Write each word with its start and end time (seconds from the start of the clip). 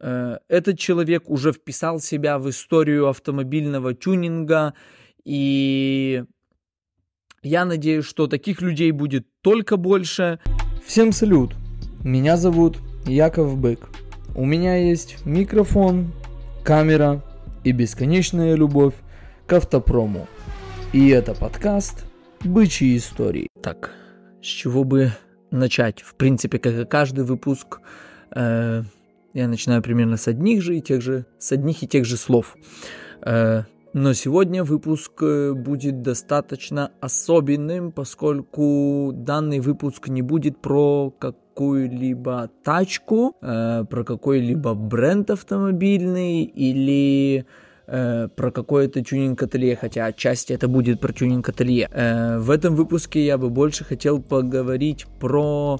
Э, 0.00 0.38
этот 0.48 0.78
человек 0.78 1.28
уже 1.28 1.52
вписал 1.52 2.00
себя 2.00 2.38
в 2.38 2.48
историю 2.50 3.08
автомобильного 3.08 3.94
тюнинга, 3.94 4.74
и 5.24 6.24
я 7.42 7.64
надеюсь, 7.64 8.04
что 8.04 8.26
таких 8.26 8.60
людей 8.60 8.90
будет 8.90 9.26
только 9.40 9.76
больше. 9.76 10.38
Всем 10.84 11.12
салют! 11.12 11.54
Меня 12.02 12.36
зовут 12.36 12.78
Яков 13.06 13.56
Бык. 13.56 13.88
У 14.34 14.44
меня 14.44 14.76
есть 14.76 15.24
микрофон, 15.24 16.12
камера 16.62 17.22
и 17.64 17.72
бесконечная 17.72 18.54
любовь 18.54 18.94
к 19.46 19.52
автопрому. 19.54 20.28
И 20.92 21.08
это 21.08 21.34
подкаст 21.34 22.04
«Бычьи 22.44 22.96
истории». 22.96 23.48
Так, 23.62 23.92
с 24.42 24.46
чего 24.46 24.84
бы 24.84 25.10
начать? 25.50 26.02
В 26.02 26.14
принципе, 26.14 26.58
как 26.58 26.74
и 26.74 26.84
каждый 26.84 27.24
выпуск, 27.24 27.80
э, 28.34 28.82
я 29.36 29.48
начинаю 29.48 29.82
примерно 29.82 30.16
с 30.16 30.28
одних 30.28 30.62
же 30.62 30.78
и 30.78 30.80
тех 30.80 31.02
же, 31.02 31.26
с 31.38 31.52
одних 31.52 31.82
и 31.82 31.86
тех 31.86 32.04
же 32.06 32.16
слов. 32.16 32.56
Э, 33.20 33.64
но 33.92 34.14
сегодня 34.14 34.64
выпуск 34.64 35.12
э, 35.22 35.52
будет 35.52 36.00
достаточно 36.00 36.90
особенным, 37.00 37.92
поскольку 37.92 39.12
данный 39.12 39.60
выпуск 39.60 40.08
не 40.08 40.22
будет 40.22 40.62
про 40.62 41.10
какую-либо 41.10 42.50
тачку, 42.64 43.36
э, 43.42 43.84
про 43.84 44.04
какой-либо 44.04 44.74
бренд 44.74 45.30
автомобильный 45.30 46.42
или 46.44 47.44
про 47.88 48.50
какое-то 48.50 49.04
тюнинг-ателье, 49.04 49.76
хотя 49.76 50.06
отчасти 50.06 50.52
это 50.52 50.66
будет 50.66 51.00
про 51.00 51.12
тюнинг-ателье. 51.12 51.88
в 52.40 52.50
этом 52.50 52.74
выпуске 52.74 53.24
я 53.24 53.38
бы 53.38 53.48
больше 53.48 53.84
хотел 53.84 54.20
поговорить 54.20 55.06
про 55.20 55.78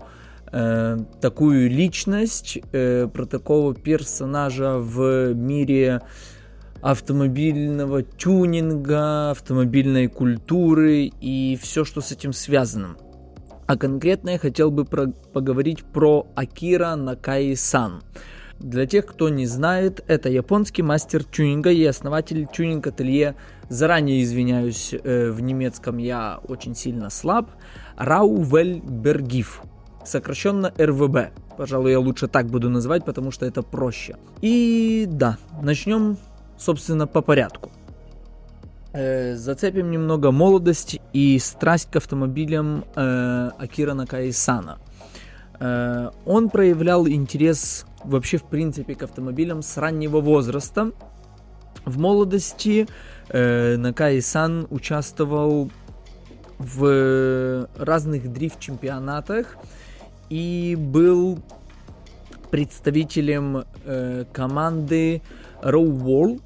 э, 0.53 0.99
такую 1.21 1.71
личность, 1.71 2.59
э, 2.73 3.09
про 3.13 3.27
такого 3.27 3.75
персонажа 3.75 4.79
в 4.79 5.35
мире 5.35 6.03
автомобильного 6.83 8.03
тюнинга, 8.03 9.31
автомобильной 9.31 10.09
культуры 10.09 11.11
и 11.21 11.59
все, 11.61 11.85
что 11.85 12.01
с 12.01 12.13
этим 12.13 12.33
связано. 12.33 12.97
А 13.67 13.77
конкретно 13.77 14.31
я 14.31 14.39
хотел 14.39 14.71
бы 14.71 14.85
про 14.85 15.09
поговорить 15.33 15.83
про 15.85 16.27
Акира 16.37 16.95
Накаи-сан. 16.95 18.03
Для 18.61 18.87
тех, 18.87 19.05
кто 19.07 19.29
не 19.29 19.45
знает, 19.47 20.03
это 20.07 20.31
японский 20.31 20.83
мастер 20.83 21.25
тюнинга 21.25 21.71
и 21.71 21.85
основатель 21.85 22.47
тюнинг-ателье. 22.47 23.35
Заранее 23.69 24.23
извиняюсь, 24.23 24.95
э, 24.95 25.31
в 25.31 25.43
немецком 25.43 25.99
я 25.99 26.39
очень 26.47 26.75
сильно 26.75 27.11
слаб. 27.11 27.51
Раувель 27.97 28.81
Бергиф 28.81 29.63
сокращенно 30.07 30.73
РВБ. 30.79 31.33
Пожалуй, 31.57 31.91
я 31.91 32.01
лучше 32.01 32.29
так 32.29 32.47
буду 32.47 32.71
называть, 32.71 33.05
потому 33.05 33.31
что 33.31 33.47
это 33.47 33.63
проще. 33.63 34.17
И 34.43 35.07
да, 35.09 35.39
начнем, 35.63 36.19
собственно, 36.59 37.07
по 37.07 37.23
порядку. 37.23 37.71
Э, 38.93 39.35
зацепим 39.35 39.91
немного 39.91 40.31
молодость 40.31 41.01
и 41.13 41.39
страсть 41.39 41.91
к 41.91 41.97
автомобилям 41.97 42.85
э, 42.95 43.51
Акира 43.59 43.95
Накаисана. 43.95 44.79
Э, 45.61 46.11
он 46.25 46.49
проявлял 46.49 47.07
интерес 47.07 47.87
вообще 48.05 48.39
в 48.39 48.45
принципе 48.45 48.95
к 48.95 49.03
автомобилям 49.03 49.63
с 49.63 49.77
раннего 49.77 50.21
возраста. 50.21 50.93
В 51.85 51.99
молодости 51.99 52.89
э, 53.29 53.77
Накаи-сан 53.77 54.67
участвовал 54.71 55.71
в 56.59 57.69
разных 57.77 58.33
дрифт-чемпионатах 58.33 59.59
и 60.31 60.77
был 60.79 61.39
представителем 62.51 63.65
э, 63.85 64.25
команды 64.33 65.23
Row 65.63 65.87
World, 65.87 66.43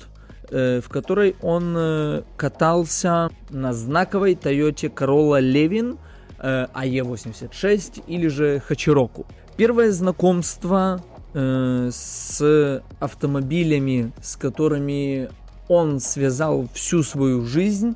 э, 0.50 0.80
в 0.80 0.88
которой 0.88 1.36
он 1.42 1.74
э, 1.76 2.22
катался 2.36 3.30
на 3.50 3.72
знаковой 3.72 4.34
Toyota 4.34 4.92
Corolla 4.92 5.40
Levin 5.40 5.98
э, 6.38 6.66
AE86 6.74 8.04
или 8.06 8.28
же 8.28 8.60
Хачироку. 8.60 9.26
Первое 9.56 9.92
знакомство 9.92 11.00
э, 11.34 11.90
с 11.92 12.82
автомобилями, 12.98 14.12
с 14.22 14.36
которыми 14.36 15.28
он 15.68 16.00
связал 16.00 16.68
всю 16.74 17.02
свою 17.02 17.44
жизнь, 17.44 17.94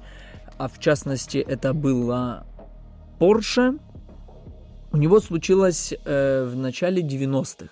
а 0.58 0.68
в 0.68 0.78
частности 0.78 1.38
это 1.38 1.74
была 1.74 2.44
Porsche, 3.18 3.80
у 4.94 4.96
него 4.96 5.18
случилось 5.20 5.92
э, 5.92 6.44
в 6.44 6.56
начале 6.56 7.02
90-х. 7.02 7.68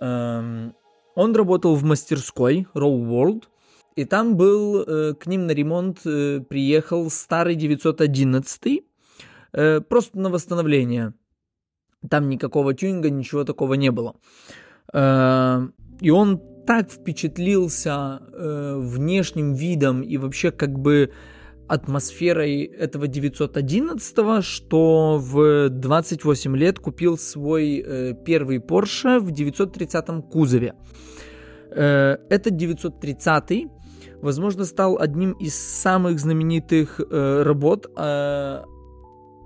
Эм, 0.00 0.72
он 1.16 1.34
работал 1.34 1.74
в 1.74 1.82
мастерской 1.82 2.68
Row 2.72 3.04
World, 3.04 3.42
и 3.96 4.04
там 4.04 4.36
был, 4.36 4.80
э, 4.80 5.14
к 5.14 5.26
ним 5.26 5.48
на 5.48 5.50
ремонт 5.50 6.06
э, 6.06 6.40
приехал 6.48 7.10
старый 7.10 7.56
911, 7.56 8.84
э, 9.52 9.80
просто 9.80 10.18
на 10.20 10.30
восстановление. 10.30 11.14
Там 12.08 12.28
никакого 12.28 12.74
тюнинга, 12.74 13.10
ничего 13.10 13.42
такого 13.42 13.74
не 13.74 13.90
было. 13.90 14.14
Э, 14.92 15.66
и 16.00 16.10
он 16.10 16.40
так 16.64 16.92
впечатлился 16.92 18.22
э, 18.32 18.76
внешним 18.78 19.54
видом 19.54 20.02
и 20.02 20.16
вообще 20.16 20.52
как 20.52 20.78
бы 20.78 21.10
атмосферой 21.68 22.64
этого 22.64 23.06
911, 23.06 24.44
что 24.44 25.18
в 25.20 25.68
28 25.68 26.56
лет 26.56 26.78
купил 26.78 27.18
свой 27.18 27.84
э, 27.84 28.14
первый 28.24 28.58
Porsche 28.58 29.18
в 29.20 29.30
930 29.30 30.28
кузове. 30.30 30.74
Э, 31.70 32.16
этот 32.30 32.56
930 32.56 33.68
возможно, 34.20 34.64
стал 34.64 34.98
одним 34.98 35.32
из 35.32 35.54
самых 35.54 36.18
знаменитых 36.18 37.00
э, 37.00 37.42
работ 37.42 37.86
э, 37.96 38.62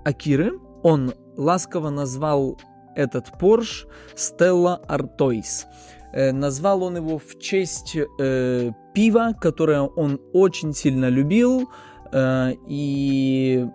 Акиры. 0.05 0.59
Он 0.83 1.13
ласково 1.37 1.89
назвал 1.89 2.59
этот 2.95 3.25
Porsche 3.39 3.87
Stella 4.15 4.79
Artois. 4.87 5.65
Э, 6.13 6.31
назвал 6.31 6.83
он 6.83 6.97
его 6.97 7.17
в 7.17 7.39
честь 7.39 7.95
э, 7.95 8.71
пива, 8.93 9.33
которое 9.39 9.81
он 9.81 10.19
очень 10.33 10.73
сильно 10.73 11.09
любил, 11.09 11.69
и 12.15 13.67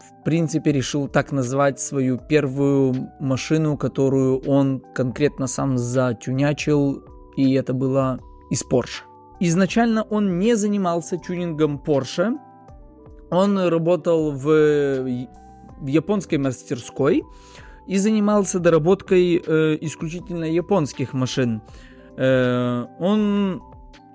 в 0.00 0.24
принципе 0.24 0.72
решил 0.72 1.08
так 1.08 1.32
назвать 1.32 1.80
свою 1.80 2.18
первую 2.18 3.10
машину, 3.20 3.76
которую 3.76 4.40
он 4.46 4.80
конкретно 4.94 5.46
сам 5.46 5.78
затюнячил, 5.78 7.02
и 7.36 7.54
это 7.54 7.72
было 7.72 8.18
из 8.50 8.62
Porsche. 8.64 9.04
Изначально 9.40 10.02
он 10.02 10.38
не 10.38 10.56
занимался 10.56 11.16
тюнингом 11.16 11.80
Porsche, 11.84 12.36
он 13.30 13.58
работал 13.58 14.32
в, 14.32 14.44
в 14.44 15.86
японской 15.86 16.36
мастерской 16.38 17.22
и 17.86 17.98
занимался 17.98 18.58
доработкой 18.58 19.36
э, 19.36 19.78
исключительно 19.80 20.44
японских 20.44 21.12
машин. 21.12 21.62
Э, 22.16 22.86
он 22.98 23.62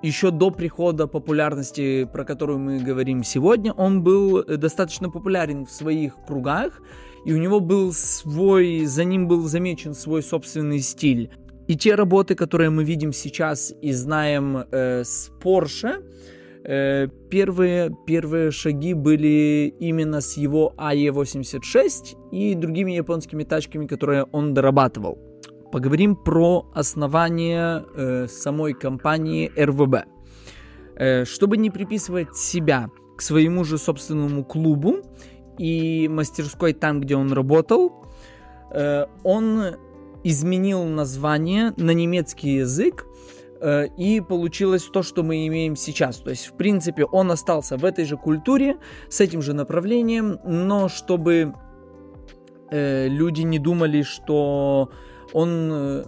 еще 0.04 0.32
до 0.32 0.52
прихода 0.52 1.08
популярности, 1.08 2.04
про 2.04 2.26
которую 2.26 2.60
мы 2.60 2.80
говорим 2.80 3.24
сегодня, 3.24 3.72
он 3.72 4.04
был 4.04 4.40
э, 4.40 4.58
достаточно 4.58 5.10
популярен 5.10 5.66
в 5.66 5.72
своих 5.72 6.14
кругах, 6.28 6.82
и 7.26 7.34
у 7.34 7.38
него 7.38 7.62
был 7.62 7.94
свой, 7.94 8.86
за 8.86 9.06
ним 9.06 9.28
был 9.28 9.48
замечен 9.48 9.94
свой 9.94 10.22
собственный 10.22 10.80
стиль. 10.80 11.32
И 11.68 11.78
те 11.78 11.96
работы, 11.96 12.36
которые 12.36 12.70
мы 12.70 12.84
видим 12.84 13.14
сейчас 13.14 13.74
и 13.82 13.94
знаем 13.94 14.58
э, 14.58 15.04
с 15.06 15.32
Porsche, 15.42 16.04
э, 16.66 17.08
первые, 17.30 17.90
первые 18.06 18.52
шаги 18.52 18.94
были 18.94 19.74
именно 19.80 20.20
с 20.20 20.36
его 20.36 20.74
AE86 20.78 22.18
и 22.34 22.56
другими 22.56 22.92
японскими 22.92 23.46
тачками, 23.46 23.88
которые 23.88 24.26
он 24.34 24.54
дорабатывал 24.54 25.33
поговорим 25.74 26.16
про 26.16 26.68
основание 26.76 27.84
э, 27.96 28.28
самой 28.28 28.76
компании 28.76 29.52
РВБ. 29.58 30.06
Э, 30.96 31.26
чтобы 31.26 31.58
не 31.58 31.72
приписывать 31.72 32.38
себя 32.38 32.92
к 33.18 33.22
своему 33.24 33.64
же 33.64 33.80
собственному 33.80 34.46
клубу 34.46 34.98
и 35.58 36.08
мастерской 36.10 36.74
там, 36.74 37.02
где 37.02 37.16
он 37.16 37.34
работал, 37.34 38.06
э, 38.70 39.08
он 39.24 39.64
изменил 40.24 40.84
название 40.84 41.74
на 41.78 41.90
немецкий 41.90 42.58
язык, 42.58 43.08
э, 43.60 43.88
и 43.98 44.22
получилось 44.22 44.84
то, 44.84 45.02
что 45.02 45.24
мы 45.24 45.48
имеем 45.48 45.76
сейчас. 45.76 46.18
То 46.18 46.30
есть, 46.30 46.46
в 46.46 46.54
принципе, 46.54 47.06
он 47.06 47.32
остался 47.32 47.78
в 47.78 47.84
этой 47.84 48.06
же 48.06 48.16
культуре, 48.16 48.78
с 49.10 49.20
этим 49.22 49.42
же 49.42 49.54
направлением, 49.54 50.38
но 50.46 50.88
чтобы 50.88 51.56
э, 52.70 53.08
люди 53.08 53.42
не 53.42 53.58
думали, 53.58 54.04
что 54.04 54.92
он 55.34 55.70
э, 55.72 56.04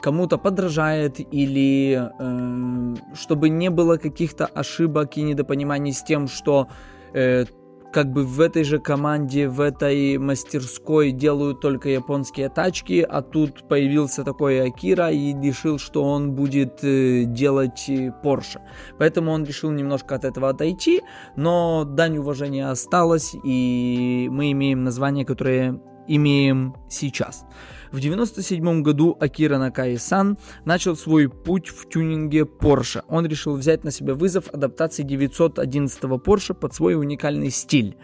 кому-то 0.00 0.38
подражает 0.38 1.20
или 1.20 2.10
э, 2.18 3.14
чтобы 3.14 3.48
не 3.48 3.70
было 3.70 3.96
каких-то 3.96 4.46
ошибок 4.46 5.16
и 5.16 5.22
недопониманий 5.22 5.92
с 5.92 6.02
тем, 6.02 6.28
что 6.28 6.68
э, 7.12 7.44
как 7.92 8.12
бы 8.12 8.24
в 8.24 8.40
этой 8.40 8.64
же 8.64 8.78
команде, 8.78 9.48
в 9.48 9.60
этой 9.60 10.16
мастерской 10.18 11.10
делают 11.10 11.60
только 11.60 11.88
японские 11.88 12.48
тачки, 12.48 13.06
а 13.08 13.20
тут 13.20 13.66
появился 13.68 14.22
такой 14.22 14.62
Акира 14.62 15.10
и 15.10 15.34
решил, 15.34 15.78
что 15.78 16.04
он 16.04 16.32
будет 16.32 16.84
э, 16.84 17.24
делать 17.24 17.88
Porsche. 18.22 18.60
Поэтому 18.98 19.32
он 19.32 19.44
решил 19.44 19.70
немножко 19.70 20.14
от 20.14 20.24
этого 20.24 20.48
отойти, 20.48 21.02
но 21.36 21.84
дань 21.84 22.18
уважения 22.18 22.68
осталась, 22.68 23.34
и 23.44 24.28
мы 24.30 24.52
имеем 24.52 24.84
название, 24.84 25.24
которое 25.24 25.80
имеем 26.16 26.74
сейчас. 26.88 27.44
В 27.92 27.98
1997 27.98 28.82
году 28.82 29.16
Акира 29.18 29.58
Накаи-сан 29.58 30.38
начал 30.64 30.96
свой 30.96 31.28
путь 31.28 31.68
в 31.68 31.88
тюнинге 31.88 32.42
Porsche. 32.42 33.02
Он 33.08 33.26
решил 33.26 33.56
взять 33.56 33.82
на 33.82 33.90
себя 33.90 34.14
вызов 34.14 34.48
адаптации 34.52 35.02
911 35.02 36.02
Porsche 36.02 36.54
под 36.54 36.72
свой 36.72 36.94
уникальный 36.94 37.50
стиль. 37.50 37.96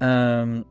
Эм, 0.00 0.66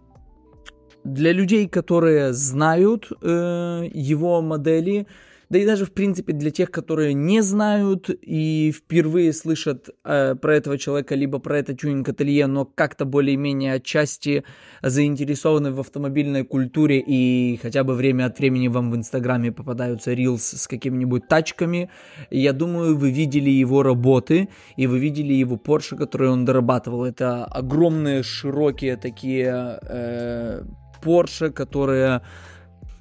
для 1.06 1.32
людей, 1.32 1.70
которые 1.70 2.34
знают 2.34 3.10
э, 3.22 3.90
его 3.94 4.42
модели, 4.42 5.08
да 5.50 5.60
и 5.60 5.66
даже, 5.66 5.86
в 5.86 5.92
принципе, 5.92 6.34
для 6.34 6.52
тех, 6.52 6.72
которые 6.72 7.14
не 7.14 7.42
знают 7.42 8.10
и 8.10 8.72
впервые 8.72 9.34
слышат 9.34 9.90
э, 10.04 10.36
про 10.36 10.56
этого 10.56 10.78
человека, 10.78 11.16
либо 11.16 11.40
про 11.40 11.60
это 11.60 11.74
тюнинг-ателье, 11.74 12.48
но 12.48 12.66
как-то 12.66 13.06
более-менее 13.06 13.74
отчасти 13.74 14.44
заинтересованы 14.82 15.72
в 15.72 15.80
автомобильной 15.80 16.44
культуре 16.44 17.00
и 17.00 17.58
хотя 17.62 17.84
бы 17.84 17.94
время 17.94 18.26
от 18.26 18.40
времени 18.40 18.68
вам 18.68 18.92
в 18.92 18.96
Инстаграме 18.96 19.52
попадаются 19.52 20.14
рилс 20.14 20.44
с 20.44 20.68
какими-нибудь 20.68 21.28
тачками, 21.28 21.90
я 22.30 22.54
думаю, 22.54 22.98
вы 22.98 23.12
видели 23.12 23.50
его 23.50 23.84
работы 23.84 24.50
и 24.78 24.88
вы 24.88 25.00
видели 25.00 25.34
его 25.34 25.56
Porsche, 25.58 25.98
которые 25.98 26.32
он 26.32 26.46
дорабатывал. 26.46 27.06
Это 27.06 27.46
огромные, 27.46 28.24
широкие 28.24 28.98
такие 28.98 29.80
э, 29.82 30.64
Porsche, 31.04 31.52
которые 31.52 32.22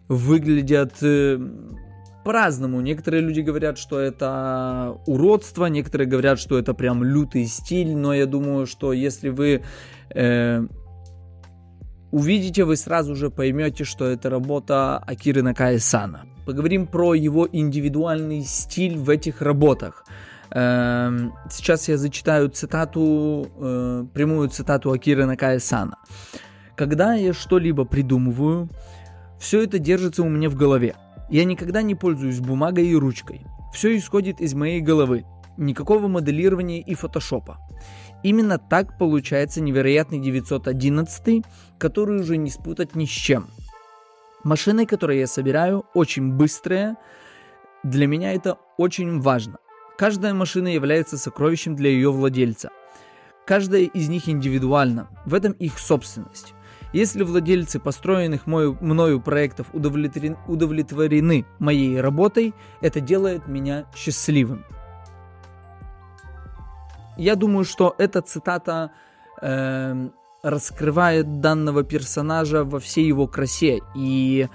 выглядят... 0.09 0.95
Э, 1.03 1.39
по-разному. 2.25 2.81
Некоторые 2.81 3.23
люди 3.23 3.41
говорят, 3.41 3.79
что 3.79 4.01
это 4.01 4.97
уродство, 5.07 5.67
некоторые 5.67 6.09
говорят, 6.09 6.39
что 6.39 6.59
это 6.59 6.75
прям 6.75 7.05
лютый 7.05 7.47
стиль, 7.47 7.95
но 7.95 8.15
я 8.15 8.27
думаю, 8.27 8.67
что 8.67 8.93
если 8.93 9.29
вы 9.29 9.63
э, 10.15 10.67
увидите, 12.11 12.65
вы 12.65 12.77
сразу 12.77 13.15
же 13.15 13.31
поймете, 13.31 13.85
что 13.85 14.07
это 14.07 14.31
работа 14.31 14.99
Акиры 14.99 15.43
Накаи-сана. 15.43 16.25
Поговорим 16.47 16.87
про 16.87 17.15
его 17.15 17.49
индивидуальный 17.51 18.43
стиль 18.43 18.97
в 18.97 19.11
этих 19.11 19.43
работах. 19.43 20.05
Э, 20.51 21.11
сейчас 21.51 21.89
я 21.89 21.97
зачитаю 21.97 22.49
цитату, 22.49 23.47
э, 23.61 24.07
прямую 24.15 24.49
цитату 24.49 24.93
Акиры 24.93 25.27
Накаи-сана. 25.27 25.97
Когда 26.77 27.15
я 27.15 27.33
что-либо 27.33 27.85
придумываю, 27.85 28.69
все 29.39 29.63
это 29.63 29.79
держится 29.79 30.23
у 30.23 30.29
меня 30.29 30.49
в 30.49 30.57
голове. 30.57 30.95
Я 31.29 31.45
никогда 31.45 31.83
не 31.83 31.95
пользуюсь 31.95 32.41
бумагой 32.41 32.87
и 32.87 32.95
ручкой. 32.95 33.47
Все 33.73 33.97
исходит 33.97 34.41
из 34.41 34.55
моей 34.55 34.81
головы. 34.81 35.25
Никакого 35.57 36.09
моделирования 36.09 36.81
и 36.81 36.95
фотошопа. 36.95 37.59
Именно 38.23 38.59
так 38.59 38.99
получается 38.99 39.61
невероятный 39.61 40.19
911, 40.19 41.45
который 41.79 42.21
уже 42.21 42.37
не 42.37 42.51
спутать 42.51 42.95
ни 42.95 43.05
с 43.05 43.11
чем. 43.11 43.49
Машины, 44.43 44.87
которые 44.87 45.21
я 45.21 45.27
собираю, 45.27 45.85
очень 45.95 46.33
быстрые. 46.33 46.97
Для 47.83 48.07
меня 48.07 48.33
это 48.33 48.59
очень 48.77 49.21
важно. 49.21 49.59
Каждая 49.97 50.35
машина 50.35 50.69
является 50.69 51.17
сокровищем 51.17 51.77
для 51.77 51.91
ее 51.91 52.11
владельца. 52.11 52.71
Каждая 53.47 53.83
из 53.83 54.09
них 54.09 54.29
индивидуальна, 54.29 55.09
в 55.25 55.35
этом 55.35 55.53
их 55.53 55.79
собственность. 55.79 56.55
Если 56.95 57.25
владельцы 57.25 57.81
построенных 57.81 58.47
мою, 58.47 58.79
мною 58.81 59.21
проектов 59.21 59.67
удовлетворены, 59.73 60.37
удовлетворены 60.47 61.45
моей 61.59 62.01
работой, 62.01 62.55
это 62.81 63.01
делает 63.01 63.49
меня 63.49 63.87
счастливым. 63.97 64.65
Я 67.17 67.35
думаю, 67.35 67.65
что 67.65 67.97
эта 67.99 68.23
цитата 68.23 68.93
э, 69.43 70.09
раскрывает 70.45 71.41
данного 71.41 71.83
персонажа 71.83 72.63
во 72.63 72.79
всей 72.79 73.09
его 73.09 73.27
красе. 73.27 73.81
И 73.97 74.49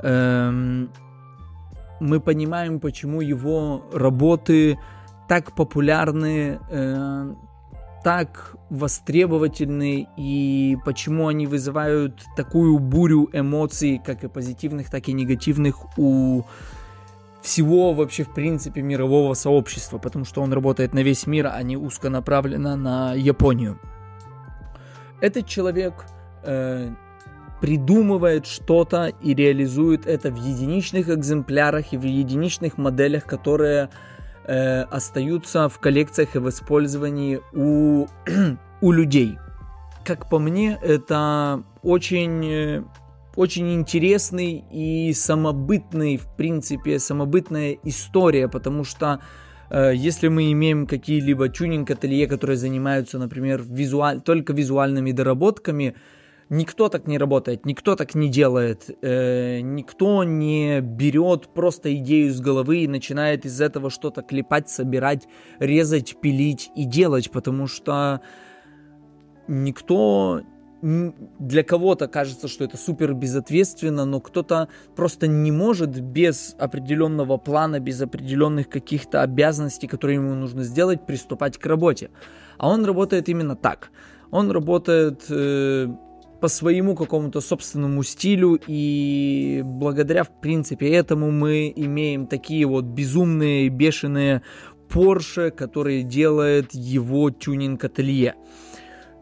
э, 0.00 0.50
мы 2.00 2.20
понимаем, 2.20 2.78
почему 2.78 3.22
его 3.22 3.86
работы 3.90 4.78
так 5.28 5.54
популярны, 5.54 6.60
э, 6.70 7.34
так 8.06 8.54
востребовательны 8.70 10.06
и 10.16 10.76
почему 10.84 11.26
они 11.26 11.48
вызывают 11.48 12.22
такую 12.36 12.78
бурю 12.78 13.28
эмоций, 13.32 14.00
как 14.06 14.22
и 14.22 14.28
позитивных, 14.28 14.90
так 14.90 15.08
и 15.08 15.12
негативных 15.12 15.98
у 15.98 16.44
всего 17.42 17.94
вообще 17.94 18.22
в 18.22 18.32
принципе 18.32 18.80
мирового 18.80 19.34
сообщества, 19.34 19.98
потому 19.98 20.24
что 20.24 20.40
он 20.40 20.52
работает 20.52 20.94
на 20.94 21.00
весь 21.00 21.26
мир, 21.26 21.50
а 21.52 21.60
не 21.64 21.76
узконаправленно 21.76 22.76
на 22.76 23.14
Японию. 23.14 23.80
Этот 25.20 25.48
человек 25.48 26.04
э, 26.44 26.94
придумывает 27.60 28.46
что-то 28.46 29.06
и 29.20 29.34
реализует 29.34 30.06
это 30.06 30.30
в 30.30 30.36
единичных 30.36 31.08
экземплярах 31.08 31.92
и 31.92 31.96
в 31.96 32.04
единичных 32.04 32.78
моделях, 32.78 33.24
которые 33.24 33.90
остаются 34.52 35.68
в 35.68 35.78
коллекциях 35.78 36.36
и 36.36 36.38
в 36.38 36.48
использовании 36.48 37.40
у, 37.52 38.06
у 38.80 38.92
людей. 38.92 39.38
Как 40.04 40.28
по 40.28 40.38
мне, 40.38 40.78
это 40.82 41.64
очень, 41.82 42.44
э, 42.44 42.82
очень 43.34 43.74
интересный 43.74 44.64
и 44.70 45.12
самобытный, 45.12 46.16
в 46.16 46.28
принципе, 46.36 47.00
самобытная 47.00 47.76
история, 47.82 48.46
потому 48.46 48.84
что 48.84 49.20
э, 49.68 49.92
если 49.96 50.28
мы 50.28 50.52
имеем 50.52 50.86
какие-либо 50.86 51.48
тюнинг-ателье, 51.48 52.28
которые 52.28 52.56
занимаются, 52.56 53.18
например, 53.18 53.64
визуаль, 53.64 54.20
только 54.20 54.52
визуальными 54.52 55.10
доработками, 55.10 55.96
Никто 56.48 56.88
так 56.88 57.08
не 57.08 57.18
работает, 57.18 57.66
никто 57.66 57.96
так 57.96 58.14
не 58.14 58.28
делает, 58.28 58.88
э, 59.02 59.60
никто 59.60 60.22
не 60.22 60.80
берет 60.80 61.48
просто 61.48 61.92
идею 61.96 62.32
с 62.32 62.40
головы 62.40 62.84
и 62.84 62.88
начинает 62.88 63.44
из 63.44 63.60
этого 63.60 63.90
что-то 63.90 64.22
клепать, 64.22 64.68
собирать, 64.68 65.26
резать, 65.58 66.20
пилить 66.20 66.70
и 66.76 66.84
делать, 66.84 67.32
потому 67.32 67.66
что 67.66 68.20
никто 69.48 70.42
для 70.82 71.64
кого-то 71.64 72.06
кажется, 72.06 72.46
что 72.46 72.62
это 72.62 72.76
супер 72.76 73.14
безответственно, 73.14 74.04
но 74.04 74.20
кто-то 74.20 74.68
просто 74.94 75.26
не 75.26 75.50
может 75.50 76.00
без 76.00 76.54
определенного 76.60 77.38
плана, 77.38 77.80
без 77.80 78.00
определенных 78.00 78.68
каких-то 78.68 79.22
обязанностей, 79.22 79.88
которые 79.88 80.16
ему 80.16 80.34
нужно 80.34 80.62
сделать, 80.62 81.06
приступать 81.06 81.58
к 81.58 81.66
работе. 81.66 82.10
А 82.58 82.68
он 82.68 82.84
работает 82.84 83.28
именно 83.28 83.56
так. 83.56 83.90
Он 84.30 84.50
работает 84.50 85.24
э, 85.28 85.88
по 86.40 86.48
своему 86.48 86.94
какому-то 86.94 87.40
собственному 87.40 88.02
стилю, 88.02 88.58
и 88.66 89.62
благодаря, 89.64 90.24
в 90.24 90.40
принципе, 90.40 90.90
этому 90.90 91.30
мы 91.30 91.72
имеем 91.74 92.26
такие 92.26 92.66
вот 92.66 92.84
безумные, 92.84 93.68
бешеные 93.68 94.42
Porsche, 94.88 95.50
которые 95.50 96.02
делает 96.02 96.72
его 96.72 97.30
тюнинг-ателье. 97.30 98.34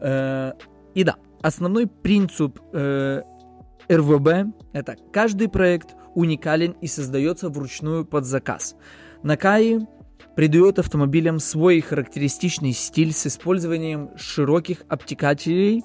Э, 0.01 0.53
и 0.95 1.05
да, 1.05 1.17
основной 1.43 1.87
принцип 1.87 2.61
э, 2.73 3.23
РВБ 3.91 4.55
это 4.73 4.97
каждый 5.13 5.49
проект 5.49 5.95
уникален 6.15 6.73
и 6.81 6.87
создается 6.87 7.49
вручную 7.49 8.05
под 8.05 8.25
заказ. 8.25 8.77
Накаи 9.23 9.87
придает 10.37 10.79
автомобилям 10.79 11.39
свой 11.39 11.81
характеристичный 11.81 12.73
стиль 12.73 13.13
с 13.13 13.27
использованием 13.27 14.11
широких 14.17 14.83
обтекателей 14.89 15.83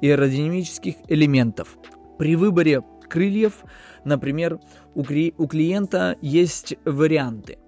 и 0.00 0.10
аэродинамических 0.10 0.94
элементов. 1.08 1.78
При 2.18 2.36
выборе 2.36 2.82
крыльев, 3.08 3.64
например, 4.04 4.60
у, 4.94 5.02
кли- 5.02 5.34
у 5.38 5.46
клиента 5.46 6.16
есть 6.20 6.74
варианты. 6.84 7.58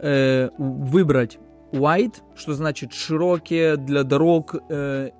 Э, 0.00 0.50
выбрать 0.58 1.38
wide, 1.72 2.14
что 2.34 2.54
значит 2.54 2.92
широкие 2.92 3.76
для 3.76 4.04
дорог 4.04 4.54
э, 4.68 5.10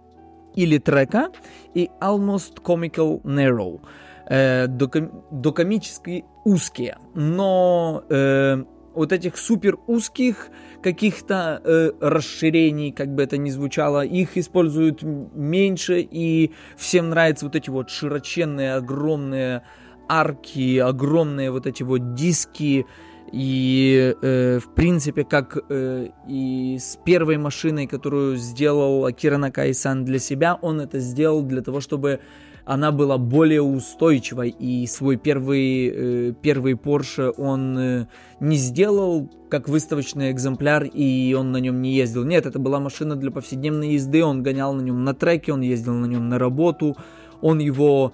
или 0.54 0.78
трека, 0.78 1.30
и 1.74 1.90
almost 2.00 2.62
comical 2.62 3.20
narrow, 3.22 3.80
э, 4.28 4.66
доком- 4.66 5.24
докомически 5.30 6.24
узкие. 6.44 6.96
Но 7.14 8.04
э, 8.08 8.64
вот 8.98 9.12
этих 9.12 9.38
супер 9.38 9.78
узких 9.86 10.48
каких-то 10.82 11.62
э, 11.64 11.92
расширений, 12.00 12.90
как 12.92 13.14
бы 13.14 13.22
это 13.22 13.36
ни 13.36 13.50
звучало, 13.50 14.04
их 14.04 14.36
используют 14.36 15.02
меньше, 15.02 16.00
и 16.00 16.52
всем 16.76 17.10
нравятся 17.10 17.46
вот 17.46 17.54
эти 17.54 17.70
вот 17.70 17.90
широченные, 17.90 18.74
огромные 18.74 19.62
арки, 20.08 20.78
огромные 20.78 21.50
вот 21.50 21.66
эти 21.66 21.84
вот 21.84 22.14
диски, 22.14 22.86
И, 23.32 24.14
э, 24.22 24.58
в 24.58 24.74
принципе, 24.74 25.24
как 25.24 25.58
э, 25.68 26.08
и 26.26 26.78
с 26.78 26.98
первой 27.04 27.36
машиной, 27.36 27.86
которую 27.86 28.36
сделал 28.36 29.04
Акира 29.04 29.36
Накай-сан 29.36 30.04
для 30.04 30.18
себя, 30.18 30.58
он 30.62 30.80
это 30.80 30.98
сделал 30.98 31.42
для 31.42 31.60
того, 31.60 31.80
чтобы 31.80 32.20
она 32.68 32.92
была 32.92 33.16
более 33.16 33.62
устойчивой, 33.62 34.50
и 34.50 34.86
свой 34.86 35.16
первый, 35.16 35.88
э, 35.88 36.32
первый 36.42 36.74
Porsche 36.74 37.32
он 37.38 37.78
э, 37.78 38.06
не 38.40 38.56
сделал 38.56 39.30
как 39.48 39.70
выставочный 39.70 40.30
экземпляр, 40.32 40.84
и 40.84 41.32
он 41.32 41.50
на 41.50 41.56
нем 41.56 41.80
не 41.80 41.94
ездил. 41.94 42.24
Нет, 42.24 42.44
это 42.44 42.58
была 42.58 42.78
машина 42.78 43.16
для 43.16 43.30
повседневной 43.30 43.94
езды, 43.94 44.22
он 44.22 44.42
гонял 44.42 44.74
на 44.74 44.82
нем 44.82 45.02
на 45.02 45.14
треке, 45.14 45.54
он 45.54 45.62
ездил 45.62 45.94
на 45.94 46.04
нем 46.04 46.28
на 46.28 46.38
работу, 46.38 46.94
он 47.40 47.58
его 47.58 48.12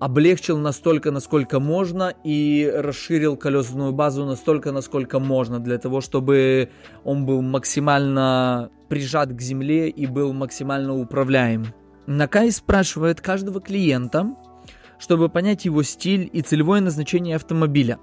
облегчил 0.00 0.58
настолько, 0.58 1.12
насколько 1.12 1.60
можно, 1.60 2.12
и 2.24 2.68
расширил 2.74 3.36
колесную 3.36 3.92
базу 3.92 4.24
настолько, 4.24 4.72
насколько 4.72 5.20
можно, 5.20 5.60
для 5.60 5.78
того, 5.78 6.00
чтобы 6.00 6.70
он 7.04 7.26
был 7.26 7.42
максимально 7.42 8.70
прижат 8.88 9.32
к 9.32 9.40
земле 9.40 9.88
и 9.88 10.06
был 10.06 10.32
максимально 10.32 10.98
управляем. 10.98 11.66
Накай 12.10 12.50
спрашивает 12.52 13.20
каждого 13.20 13.60
клиента, 13.60 14.34
чтобы 14.98 15.28
понять 15.28 15.66
его 15.66 15.82
стиль 15.82 16.30
и 16.32 16.40
целевое 16.40 16.80
назначение 16.80 17.36
автомобиля. 17.36 17.98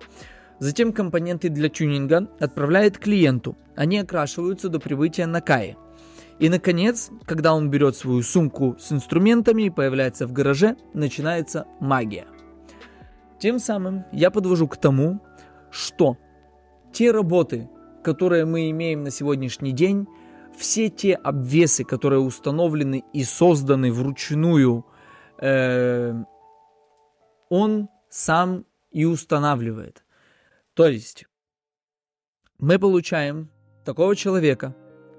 Затем 0.59 0.93
компоненты 0.93 1.49
для 1.49 1.69
тюнинга 1.69 2.29
отправляет 2.39 2.99
клиенту. 2.99 3.57
Они 3.75 3.97
окрашиваются 3.97 4.69
до 4.69 4.79
прибытия 4.79 5.25
Накаи. 5.25 5.75
И, 6.37 6.49
наконец, 6.49 7.09
когда 7.25 7.55
он 7.55 7.71
берет 7.71 7.95
свою 7.95 8.21
сумку 8.21 8.75
с 8.79 8.91
инструментами 8.91 9.63
и 9.63 9.69
появляется 9.71 10.27
в 10.27 10.33
гараже, 10.33 10.75
начинается 10.93 11.65
магия. 11.79 12.27
Тем 13.39 13.57
самым 13.57 14.05
я 14.11 14.29
подвожу 14.29 14.67
к 14.67 14.77
тому, 14.77 15.19
что 15.71 16.15
те 16.93 17.09
работы, 17.09 17.71
которые 18.03 18.45
мы 18.45 18.69
имеем 18.69 19.03
на 19.03 19.09
сегодняшний 19.09 19.71
день, 19.71 20.05
все 20.57 20.89
те 20.89 21.13
обвесы, 21.15 21.83
которые 21.83 22.19
установлены 22.19 23.03
и 23.13 23.23
созданы 23.23 23.91
вручную, 23.91 24.85
э, 25.39 26.13
он 27.49 27.89
сам 28.09 28.65
и 28.91 29.05
устанавливает. 29.05 30.03
То 30.73 30.87
есть 30.87 31.25
мы 32.59 32.79
получаем 32.79 33.49
такого 33.83 34.15
человека, 34.15 34.75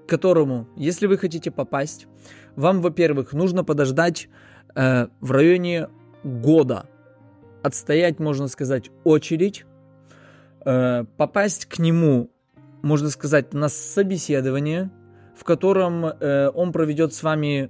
которому, 0.07 0.67
если 0.75 1.07
вы 1.07 1.17
хотите 1.17 1.51
попасть, 1.51 2.07
вам, 2.55 2.81
во-первых, 2.81 3.33
нужно 3.33 3.63
подождать 3.63 4.29
э, 4.75 5.07
в 5.19 5.31
районе 5.31 5.89
года, 6.23 6.89
отстоять, 7.63 8.19
можно 8.19 8.47
сказать, 8.47 8.89
очередь, 9.03 9.65
э, 10.65 11.05
попасть 11.17 11.65
к 11.65 11.79
нему, 11.79 12.31
можно 12.81 13.09
сказать, 13.09 13.53
на 13.53 13.69
собеседование, 13.69 14.89
в 15.37 15.43
котором 15.43 16.05
э, 16.05 16.49
он 16.53 16.71
проведет 16.71 17.13
с 17.13 17.21
вами 17.21 17.69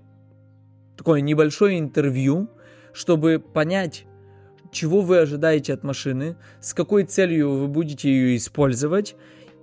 такое 0.96 1.22
небольшое 1.22 1.80
интервью, 1.80 2.50
чтобы 2.94 3.40
понять, 3.40 4.06
чего 4.72 5.02
вы 5.02 5.20
ожидаете 5.20 5.74
от 5.74 5.84
машины, 5.84 6.38
с 6.62 6.74
какой 6.74 7.04
целью 7.04 7.52
вы 7.52 7.68
будете 7.68 8.10
ее 8.10 8.38
использовать 8.38 9.16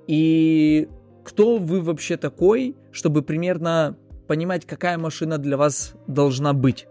и 0.07 0.89
кто 1.25 1.57
вы 1.57 1.81
вообще 1.81 2.17
такой, 2.17 2.77
чтобы 2.93 3.23
примерно 3.23 3.97
понимать, 4.29 4.67
какая 4.67 4.99
машина 4.99 5.39
для 5.39 5.57
вас 5.57 5.95
должна 6.07 6.53
быть. 6.53 6.87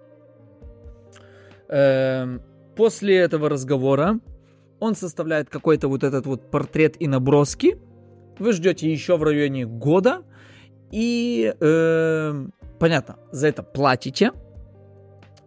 Эм, 1.69 2.41
после 2.75 3.17
этого 3.17 3.49
разговора 3.49 4.19
он 4.79 4.95
составляет 4.95 5.49
какой-то 5.49 5.87
вот 5.87 6.03
этот 6.03 6.25
вот 6.25 6.49
портрет 6.49 6.95
и 6.99 7.07
наброски. 7.07 7.77
Вы 8.39 8.53
ждете 8.53 8.91
еще 8.91 9.17
в 9.17 9.23
районе 9.23 9.65
года 9.65 10.23
и 10.93 11.53
э, 11.59 12.45
понятно, 12.79 13.15
за 13.31 13.47
это 13.47 13.63
платите. 13.63 14.31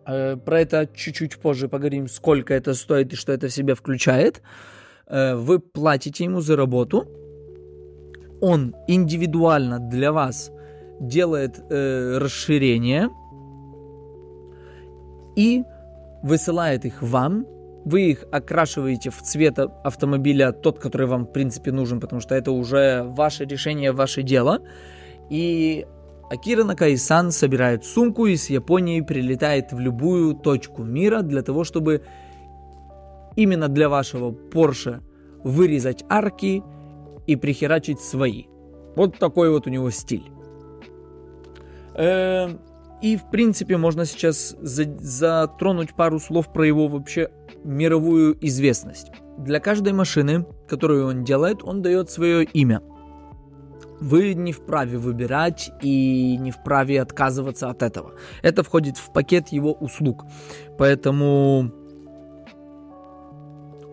Э, 0.06 0.36
про 0.36 0.60
это 0.60 0.88
чуть-чуть 0.92 1.38
позже 1.38 1.68
поговорим, 1.68 2.08
сколько 2.08 2.52
это 2.52 2.74
стоит 2.74 3.12
и 3.12 3.16
что 3.16 3.32
это 3.32 3.48
в 3.48 3.52
себя 3.52 3.74
включает. 3.74 4.42
Э, 5.06 5.36
вы 5.36 5.60
платите 5.60 6.24
ему 6.24 6.40
за 6.40 6.56
работу 6.56 7.06
он 8.40 8.74
индивидуально 8.86 9.78
для 9.78 10.12
вас 10.12 10.50
делает 11.00 11.60
э, 11.70 12.18
расширение 12.18 13.08
и 15.36 15.62
высылает 16.22 16.84
их 16.84 17.02
вам. 17.02 17.46
Вы 17.84 18.10
их 18.10 18.24
окрашиваете 18.32 19.10
в 19.10 19.22
цвет 19.22 19.58
автомобиля, 19.58 20.52
тот, 20.52 20.78
который 20.78 21.06
вам, 21.06 21.24
в 21.26 21.32
принципе, 21.32 21.70
нужен, 21.70 22.00
потому 22.00 22.20
что 22.20 22.34
это 22.34 22.50
уже 22.50 23.04
ваше 23.04 23.44
решение, 23.44 23.92
ваше 23.92 24.22
дело. 24.22 24.60
И 25.30 25.87
Акира 26.30 26.64
Накайсан 26.64 27.30
собирает 27.30 27.85
сумку 27.85 28.26
и 28.26 28.37
с 28.37 28.50
Японии 28.50 29.00
прилетает 29.00 29.73
в 29.73 29.78
любую 29.78 30.35
точку 30.35 30.83
мира 30.83 31.23
для 31.23 31.42
того, 31.42 31.64
чтобы 31.64 32.02
именно 33.37 33.68
для 33.68 33.88
вашего 33.88 34.30
Porsche 34.30 35.00
вырезать 35.45 36.04
арки 36.09 36.62
и 37.26 37.37
прихерачить 37.37 38.00
свои. 38.00 38.45
Вот 38.97 39.18
такой 39.18 39.50
вот 39.50 39.66
у 39.66 39.71
него 39.71 39.90
стиль. 39.90 40.25
Эм, 41.95 42.59
и, 43.02 43.16
в 43.16 43.30
принципе, 43.30 43.76
можно 43.76 44.04
сейчас 44.04 44.56
затронуть 44.61 45.95
пару 45.95 46.18
слов 46.18 46.52
про 46.52 46.66
его 46.66 46.88
вообще 46.88 47.30
мировую 47.62 48.37
известность. 48.47 49.12
Для 49.38 49.61
каждой 49.61 49.92
машины, 49.92 50.47
которую 50.66 51.06
он 51.06 51.25
делает, 51.25 51.62
он 51.62 51.83
дает 51.83 52.11
свое 52.11 52.45
имя. 52.45 52.83
Вы 54.00 54.34
не 54.34 54.52
вправе 54.52 54.98
выбирать 54.98 55.70
и 55.82 56.36
не 56.38 56.50
вправе 56.50 57.00
отказываться 57.00 57.70
от 57.70 57.82
этого. 57.82 58.12
Это 58.42 58.62
входит 58.62 58.98
в 58.98 59.12
пакет 59.12 59.48
его 59.48 59.72
услуг. 59.72 60.24
Поэтому 60.78 61.70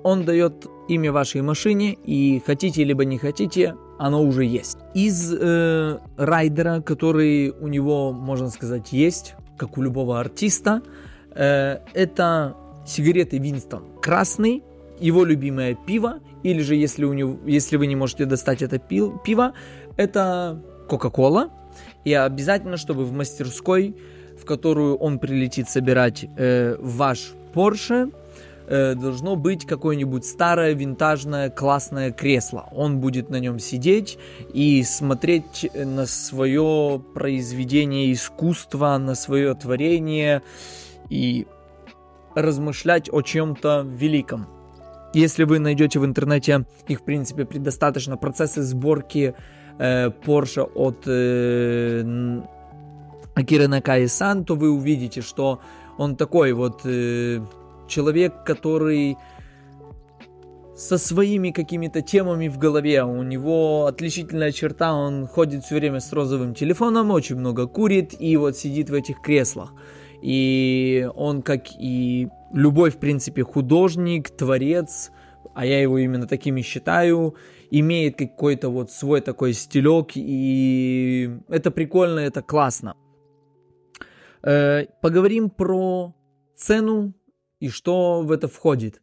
он 0.04 0.26
дает 0.26 0.66
имя 0.90 1.12
вашей 1.12 1.42
машине, 1.42 1.94
и 1.94 2.42
хотите 2.46 2.84
либо 2.84 3.06
не 3.06 3.18
хотите, 3.18 3.76
оно 3.98 4.22
уже 4.22 4.44
есть. 4.44 4.78
Из 4.94 5.34
э, 5.34 6.00
райдера, 6.18 6.82
который 6.82 7.52
у 7.52 7.68
него, 7.68 8.12
можно 8.12 8.50
сказать, 8.50 8.92
есть, 8.92 9.36
как 9.58 9.78
у 9.78 9.82
любого 9.82 10.20
артиста, 10.20 10.82
э, 11.34 11.78
это 11.94 12.56
сигареты 12.86 13.38
Винстон 13.38 13.84
красный, 14.02 14.64
его 15.00 15.24
любимое 15.24 15.76
пиво, 15.88 16.20
или 16.44 16.62
же 16.62 16.76
если, 16.76 17.06
у 17.06 17.14
него, 17.14 17.38
если 17.46 17.78
вы 17.78 17.88
не 17.88 17.96
можете 17.96 18.26
достать 18.26 18.62
это 18.62 18.80
пиво, 18.80 19.54
это 19.98 20.62
Кока-Кола. 20.88 21.50
И 22.06 22.14
обязательно, 22.14 22.78
чтобы 22.78 23.06
в 23.06 23.14
мастерской, 23.14 23.96
в 24.40 24.46
которую 24.46 24.98
он 24.98 25.20
прилетит 25.20 25.70
собирать 25.70 26.26
э, 26.38 26.76
ваш 26.80 27.34
Porsche, 27.54 28.14
э, 28.68 28.96
должно 28.96 29.36
быть 29.36 29.66
какое-нибудь 29.66 30.26
старое, 30.26 30.74
винтажное, 30.74 31.50
классное 31.50 32.12
кресло. 32.12 32.68
Он 32.72 33.00
будет 33.00 33.30
на 33.30 33.40
нем 33.40 33.60
сидеть 33.60 34.18
и 34.54 34.84
смотреть 34.84 35.70
на 35.74 36.06
свое 36.06 37.02
произведение 37.14 38.12
искусства, 38.12 38.98
на 38.98 39.16
свое 39.16 39.54
творение 39.56 40.42
и 41.10 41.48
размышлять 42.36 43.10
о 43.12 43.22
чем-то 43.22 43.86
великом. 43.88 44.48
Если 45.14 45.44
вы 45.44 45.60
найдете 45.60 46.00
в 46.00 46.06
интернете, 46.06 46.66
их 46.88 47.02
в 47.02 47.04
принципе 47.04 47.46
предостаточно, 47.46 48.18
процессы 48.18 48.64
сборки 48.64 49.36
э, 49.78 50.10
Porsche 50.10 50.64
от 50.64 51.04
э, 51.06 52.42
Акиры 53.36 53.68
Накаи-сан, 53.68 54.44
то 54.44 54.56
вы 54.56 54.72
увидите, 54.72 55.22
что 55.22 55.60
он 55.98 56.16
такой 56.16 56.54
вот 56.54 56.82
э, 56.86 57.40
человек, 57.88 58.44
который 58.44 59.18
со 60.76 60.98
своими 60.98 61.52
какими-то 61.52 62.02
темами 62.02 62.48
в 62.48 62.58
голове. 62.58 63.04
У 63.04 63.22
него 63.22 63.86
отличительная 63.86 64.52
черта, 64.52 64.94
он 64.94 65.28
ходит 65.28 65.64
все 65.64 65.76
время 65.76 66.00
с 66.00 66.12
розовым 66.12 66.56
телефоном, 66.56 67.12
очень 67.12 67.36
много 67.36 67.68
курит 67.68 68.20
и 68.20 68.36
вот 68.38 68.58
сидит 68.58 68.90
в 68.90 68.94
этих 68.96 69.22
креслах. 69.22 69.74
И 70.24 71.08
он, 71.16 71.42
как 71.44 71.66
и 71.78 72.30
любой, 72.54 72.92
в 72.92 72.98
принципе, 72.98 73.44
художник, 73.44 74.30
творец, 74.30 75.12
а 75.54 75.66
я 75.66 75.82
его 75.82 75.98
именно 75.98 76.28
такими 76.28 76.62
считаю, 76.62 77.36
имеет 77.70 78.18
какой-то 78.18 78.70
вот 78.70 78.92
свой 78.92 79.22
такой 79.22 79.54
стилек, 79.54 80.12
и 80.16 81.32
это 81.50 81.72
прикольно, 81.72 82.20
это 82.20 82.42
классно. 82.42 82.96
Э, 84.44 84.86
поговорим 85.02 85.50
про 85.50 86.14
цену 86.56 87.14
и 87.60 87.70
что 87.70 88.22
в 88.22 88.32
это 88.32 88.48
входит. 88.48 89.02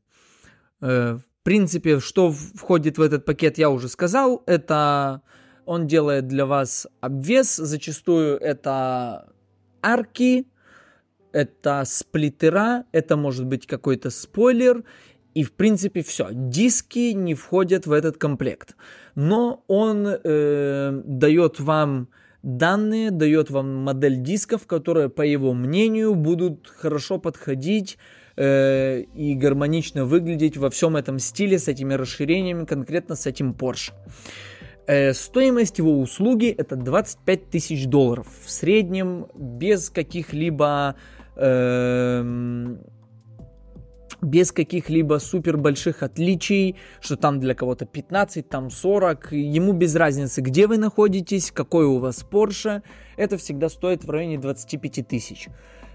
Э, 0.80 1.16
в 1.16 1.42
принципе, 1.42 2.00
что 2.00 2.30
входит 2.30 2.98
в 2.98 3.02
этот 3.02 3.24
пакет, 3.24 3.58
я 3.58 3.70
уже 3.70 3.88
сказал. 3.88 4.42
Это 4.46 5.22
он 5.64 5.86
делает 5.86 6.28
для 6.28 6.46
вас 6.46 6.86
обвес. 7.00 7.56
Зачастую 7.56 8.36
это 8.38 9.32
арки, 9.82 10.46
это 11.32 11.82
сплиттера, 11.86 12.84
это 12.92 13.16
может 13.16 13.46
быть 13.46 13.66
какой-то 13.66 14.10
спойлер. 14.10 14.84
И 15.32 15.44
в 15.44 15.52
принципе 15.52 16.02
все. 16.02 16.28
Диски 16.32 17.12
не 17.12 17.34
входят 17.34 17.86
в 17.86 17.92
этот 17.92 18.16
комплект. 18.16 18.74
Но 19.14 19.62
он 19.68 20.06
э, 20.06 21.02
дает 21.04 21.60
вам 21.60 22.08
данные, 22.42 23.10
дает 23.10 23.50
вам 23.50 23.76
модель 23.76 24.16
дисков, 24.16 24.66
которые, 24.66 25.08
по 25.08 25.22
его 25.22 25.54
мнению, 25.54 26.14
будут 26.14 26.68
хорошо 26.68 27.18
подходить 27.18 27.98
э, 28.36 29.02
и 29.14 29.34
гармонично 29.34 30.04
выглядеть 30.04 30.56
во 30.56 30.68
всем 30.70 30.96
этом 30.96 31.18
стиле 31.18 31.58
с 31.58 31.68
этими 31.68 31.94
расширениями, 31.94 32.64
конкретно 32.64 33.14
с 33.14 33.26
этим 33.26 33.52
Porsche. 33.52 33.92
Э, 34.86 35.12
стоимость 35.12 35.78
его 35.78 36.00
услуги 36.00 36.48
это 36.48 36.74
25 36.74 37.50
тысяч 37.50 37.86
долларов 37.86 38.26
в 38.44 38.50
среднем 38.50 39.26
без 39.36 39.90
каких-либо 39.90 40.96
без 44.22 44.52
каких-либо 44.52 45.18
супер 45.18 45.56
больших 45.56 46.02
отличий, 46.02 46.76
что 47.00 47.16
там 47.16 47.40
для 47.40 47.54
кого-то 47.54 47.86
15, 47.86 48.48
там 48.48 48.70
40, 48.70 49.32
ему 49.32 49.72
без 49.72 49.94
разницы, 49.96 50.40
где 50.40 50.66
вы 50.66 50.78
находитесь, 50.78 51.50
какой 51.50 51.86
у 51.86 51.98
вас 51.98 52.26
Porsche, 52.30 52.82
это 53.16 53.36
всегда 53.38 53.68
стоит 53.68 54.04
в 54.04 54.10
районе 54.10 54.38
25 54.38 55.06
тысяч. 55.08 55.48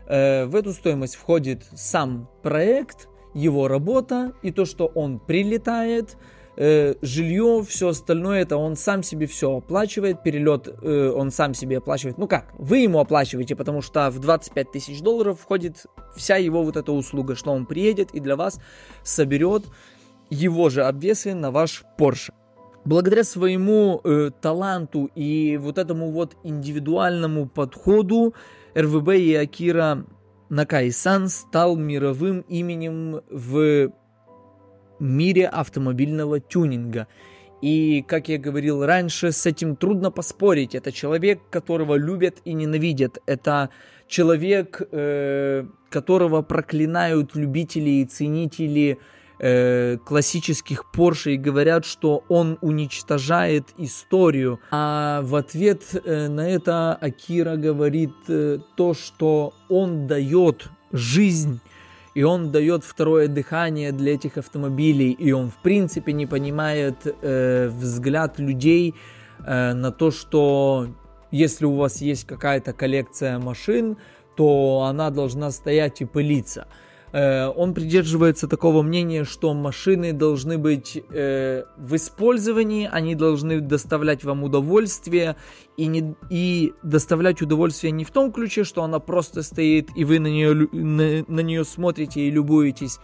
Э, 0.08 0.46
в 0.46 0.56
эту 0.56 0.74
стоимость 0.74 1.16
входит 1.16 1.64
сам 1.76 2.30
проект, 2.42 3.08
его 3.34 3.68
работа 3.68 4.34
и 4.42 4.52
то, 4.52 4.66
что 4.66 4.86
он 4.88 5.20
прилетает, 5.20 6.18
э, 6.58 6.96
жилье, 7.02 7.64
все 7.68 7.90
остальное, 7.90 8.42
это 8.42 8.58
он 8.58 8.76
сам 8.76 9.04
себе 9.04 9.28
все 9.28 9.58
оплачивает, 9.58 10.24
перелет 10.24 10.68
э, 10.68 11.10
он 11.16 11.32
сам 11.32 11.54
себе 11.54 11.78
оплачивает. 11.78 12.18
Ну 12.18 12.28
как, 12.28 12.54
вы 12.58 12.80
ему 12.80 13.00
оплачиваете, 13.00 13.56
потому 13.56 13.82
что 13.82 14.10
в 14.10 14.20
25 14.20 14.72
тысяч 14.72 15.02
долларов 15.02 15.40
входит 15.40 15.86
вся 16.16 16.38
его 16.38 16.64
вот 16.64 16.78
эта 16.78 16.92
услуга, 16.92 17.36
что 17.36 17.52
он 17.52 17.66
приедет 17.66 18.12
и 18.12 18.20
для 18.20 18.36
вас 18.36 18.60
соберет 19.04 19.66
его 20.30 20.70
же 20.70 20.84
обвесы 20.84 21.34
на 21.34 21.52
ваш 21.52 21.84
Porsche. 21.98 22.32
Благодаря 22.86 23.24
своему 23.24 24.00
э, 24.04 24.30
таланту 24.42 25.10
и 25.16 25.58
вот 25.58 25.80
этому 25.80 26.12
вот 26.12 26.36
индивидуальному 26.44 27.48
подходу 27.48 28.36
РВБ 28.78 29.10
и 29.16 29.34
Акира 29.34 30.06
Накай-сан 30.50 31.28
стал 31.30 31.76
мировым 31.76 32.42
именем 32.42 33.22
в 33.32 33.92
мире 35.00 35.48
автомобильного 35.48 36.40
тюнинга. 36.40 37.08
И, 37.62 38.04
как 38.08 38.30
я 38.30 38.38
говорил 38.38 38.86
раньше, 38.86 39.32
с 39.32 39.46
этим 39.46 39.76
трудно 39.76 40.12
поспорить. 40.12 40.76
Это 40.76 40.92
человек, 40.92 41.40
которого 41.50 41.96
любят 41.96 42.38
и 42.46 42.54
ненавидят. 42.54 43.20
Это 43.26 43.70
человек, 44.08 44.82
э, 44.92 45.66
которого 45.90 46.42
проклинают 46.42 47.36
любители 47.36 47.90
и 47.90 48.06
ценители 48.06 49.00
э, 49.40 49.98
классических 50.06 50.86
Porsche 50.94 51.34
и 51.34 51.38
говорят, 51.38 51.86
что 51.86 52.24
он 52.30 52.58
уничтожает 52.62 53.66
историю. 53.78 54.60
А 54.72 55.22
в 55.24 55.36
ответ 55.36 55.84
э, 55.94 56.28
на 56.28 56.48
это 56.48 56.94
Акира 56.94 57.56
говорит 57.56 58.14
э, 58.28 58.60
то, 58.76 58.94
что 58.94 59.54
он 59.70 60.08
дает 60.08 60.70
жизнь 60.92 61.60
и 62.16 62.24
он 62.24 62.52
дает 62.52 62.84
второе 62.84 63.28
дыхание 63.28 63.92
для 63.92 64.14
этих 64.14 64.38
автомобилей, 64.38 65.12
и 65.12 65.34
он 65.34 65.52
в 65.52 65.58
принципе 65.58 66.14
не 66.14 66.26
понимает 66.26 66.96
э, 67.06 67.68
взгляд 67.68 68.40
людей 68.40 68.96
э, 69.46 69.74
на 69.74 69.92
то, 69.92 70.12
что 70.12 70.88
если 71.30 71.66
у 71.66 71.76
вас 71.76 72.02
есть 72.02 72.26
какая-то 72.26 72.72
коллекция 72.72 73.38
машин, 73.38 73.98
то 74.38 74.86
она 74.90 75.10
должна 75.10 75.52
стоять 75.52 76.02
и 76.02 76.06
пылиться. 76.06 76.68
Э, 77.16 77.48
он 77.48 77.74
придерживается 77.74 78.46
такого 78.46 78.82
мнения, 78.82 79.24
что 79.24 79.54
машины 79.54 80.12
должны 80.12 80.58
быть 80.58 81.02
э, 81.12 81.64
в 81.78 81.96
использовании, 81.96 82.90
они 82.92 83.16
должны 83.16 83.62
доставлять 83.62 84.26
вам 84.26 84.44
удовольствие 84.44 85.38
и, 85.78 85.86
не, 85.86 86.14
и 86.30 86.74
доставлять 86.84 87.42
удовольствие 87.42 87.92
не 87.92 88.04
в 88.04 88.12
том 88.12 88.34
ключе, 88.34 88.66
что 88.66 88.84
она 88.84 89.00
просто 89.00 89.44
стоит 89.44 89.92
и 89.96 90.04
вы 90.04 90.20
на 90.20 90.28
нее, 90.28 90.68
на, 90.74 91.24
на 91.30 91.40
нее 91.40 91.64
смотрите 91.64 92.20
и 92.20 92.30
любуетесь, 92.30 93.00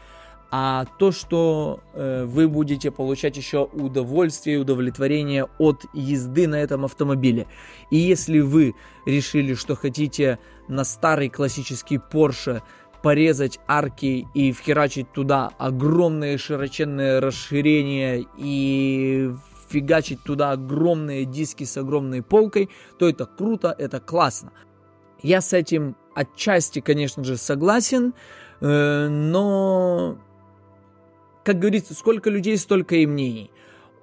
а 0.53 0.83
то, 0.99 1.13
что 1.13 1.79
э, 1.93 2.25
вы 2.25 2.49
будете 2.49 2.91
получать 2.91 3.37
еще 3.37 3.63
удовольствие 3.63 4.57
и 4.57 4.59
удовлетворение 4.59 5.47
от 5.57 5.85
езды 5.93 6.49
на 6.49 6.55
этом 6.55 6.83
автомобиле. 6.83 7.47
И 7.91 7.95
если 7.95 8.41
вы 8.41 8.75
решили, 9.05 9.53
что 9.53 9.77
хотите 9.77 10.37
на 10.67 10.83
старый 10.83 11.29
классический 11.29 11.97
Porsche 11.97 12.61
порезать 13.01 13.59
арки 13.67 14.27
и 14.33 14.51
вхерачить 14.51 15.11
туда 15.11 15.51
огромные 15.57 16.37
широченные 16.37 17.19
расширения 17.19 18.25
и 18.37 19.31
фигачить 19.69 20.23
туда 20.23 20.51
огромные 20.51 21.25
диски 21.25 21.63
с 21.63 21.77
огромной 21.77 22.21
полкой, 22.21 22.69
то 22.99 23.07
это 23.07 23.25
круто, 23.25 23.73
это 23.77 23.99
классно. 23.99 24.51
Я 25.21 25.41
с 25.41 25.53
этим 25.53 25.95
отчасти, 26.13 26.81
конечно 26.81 27.23
же, 27.23 27.37
согласен, 27.37 28.13
э, 28.59 29.07
но, 29.07 30.17
как 31.43 31.59
говорится, 31.59 31.93
сколько 31.93 32.29
людей, 32.29 32.57
столько 32.57 32.95
и 32.95 33.05
мнений 33.05 33.51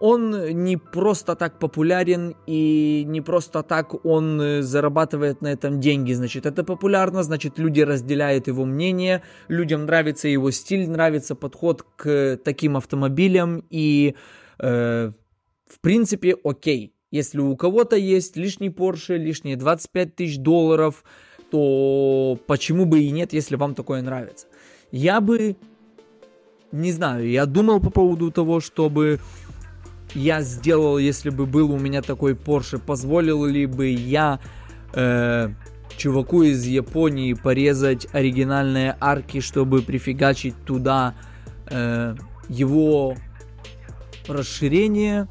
он 0.01 0.65
не 0.65 0.77
просто 0.77 1.35
так 1.35 1.59
популярен 1.59 2.35
и 2.47 3.05
не 3.07 3.21
просто 3.21 3.63
так 3.63 4.05
он 4.05 4.41
э, 4.41 4.63
зарабатывает 4.63 5.43
на 5.43 5.49
этом 5.49 5.81
деньги. 5.81 6.13
Значит, 6.13 6.47
это 6.47 6.65
популярно, 6.65 7.23
значит, 7.23 7.59
люди 7.59 7.81
разделяют 7.81 8.47
его 8.47 8.65
мнение, 8.65 9.23
людям 9.49 9.87
нравится 9.87 10.29
его 10.29 10.51
стиль, 10.51 10.89
нравится 10.89 11.35
подход 11.35 11.83
к 11.97 12.39
таким 12.45 12.77
автомобилям 12.77 13.65
и, 13.71 14.15
э, 14.59 15.13
в 15.67 15.81
принципе, 15.81 16.37
окей. 16.45 16.95
Если 17.11 17.41
у 17.41 17.57
кого-то 17.57 17.97
есть 17.97 18.37
лишний 18.37 18.69
Porsche, 18.69 19.17
лишние 19.17 19.57
25 19.57 20.15
тысяч 20.15 20.39
долларов, 20.39 21.05
то 21.51 22.39
почему 22.47 22.85
бы 22.85 23.01
и 23.01 23.11
нет, 23.11 23.33
если 23.33 23.57
вам 23.57 23.75
такое 23.75 24.03
нравится. 24.03 24.47
Я 24.93 25.21
бы, 25.21 25.57
не 26.71 26.93
знаю, 26.93 27.29
я 27.29 27.47
думал 27.47 27.81
по 27.81 27.91
поводу 27.91 28.31
того, 28.31 28.61
чтобы 28.61 29.21
я 30.15 30.43
сделал, 30.43 30.99
если 30.99 31.31
бы 31.31 31.47
был 31.47 31.71
у 31.73 31.79
меня 31.79 32.03
такой 32.03 32.33
Porsche? 32.33 32.79
Позволил 32.79 33.45
ли 33.45 33.67
бы 33.67 33.89
я 33.89 34.41
э, 34.95 35.51
чуваку 35.97 36.43
из 36.43 36.65
Японии 36.65 37.35
порезать 37.35 38.07
оригинальные 38.13 38.97
арки, 39.01 39.41
чтобы 39.41 39.83
прифигачить 39.83 40.55
туда 40.65 41.15
э, 41.67 42.15
его 42.49 43.17
расширение? 44.27 45.29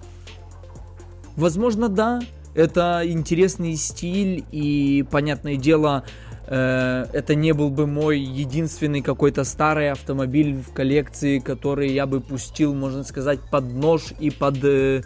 Возможно, 1.35 1.89
да. 1.89 2.21
Это 2.55 3.03
интересный 3.05 3.75
стиль 3.75 4.43
и, 4.51 5.05
понятное 5.11 5.57
дело, 5.57 6.03
это 6.49 7.35
не 7.35 7.53
был 7.53 7.69
бы 7.69 7.87
мой 7.87 8.19
единственный 8.19 9.01
какой-то 9.01 9.43
старый 9.43 9.91
автомобиль 9.91 10.55
в 10.55 10.71
коллекции, 10.71 11.39
который 11.39 11.91
я 11.91 12.05
бы 12.05 12.21
пустил, 12.21 12.73
можно 12.73 13.03
сказать, 13.03 13.39
под 13.51 13.65
нож 13.73 14.13
и 14.17 14.29
под 14.29 14.63
э, 14.63 15.01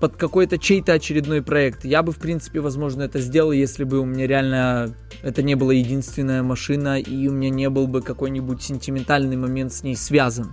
под 0.00 0.16
какой-то 0.16 0.58
чей-то 0.58 0.94
очередной 0.94 1.40
проект. 1.40 1.84
Я 1.84 2.02
бы, 2.02 2.10
в 2.10 2.18
принципе, 2.18 2.58
возможно, 2.58 3.02
это 3.02 3.20
сделал, 3.20 3.52
если 3.52 3.84
бы 3.84 4.00
у 4.00 4.04
меня 4.04 4.26
реально 4.26 4.92
это 5.22 5.44
не 5.44 5.54
была 5.54 5.72
единственная 5.72 6.42
машина, 6.42 6.98
и 6.98 7.28
у 7.28 7.32
меня 7.32 7.50
не 7.50 7.70
был 7.70 7.86
бы 7.86 8.02
какой-нибудь 8.02 8.60
сентиментальный 8.60 9.36
момент 9.36 9.72
с 9.72 9.84
ней 9.84 9.94
связан. 9.94 10.52